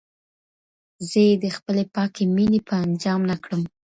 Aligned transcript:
زه 1.09 1.19
يې 1.27 1.33
د 1.43 1.45
خپلې 1.57 1.83
پاکي 1.95 2.25
مينې 2.35 2.59
په 2.67 2.73
انجام 2.85 3.21
نه 3.31 3.35
کړم, 3.43 3.61